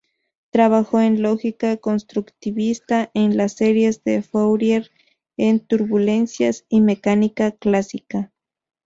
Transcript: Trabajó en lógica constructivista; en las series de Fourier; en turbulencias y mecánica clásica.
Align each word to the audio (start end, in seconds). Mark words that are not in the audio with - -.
Trabajó 0.49 0.99
en 0.99 1.21
lógica 1.21 1.77
constructivista; 1.77 3.11
en 3.13 3.37
las 3.37 3.53
series 3.53 4.03
de 4.03 4.23
Fourier; 4.23 4.89
en 5.37 5.59
turbulencias 5.59 6.65
y 6.69 6.81
mecánica 6.81 7.51
clásica. 7.51 8.31